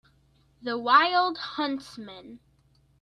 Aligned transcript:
The 0.65 0.79
wild 0.79 1.37
huntsman 1.37 2.39